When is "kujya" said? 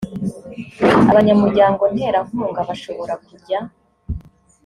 3.25-3.59